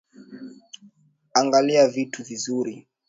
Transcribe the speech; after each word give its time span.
Angalia 1.41 1.85
vitu 1.99 2.23
vizuri. 2.31 2.75